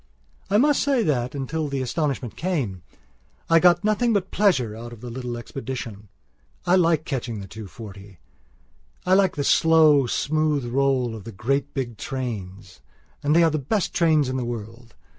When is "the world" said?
14.37-14.95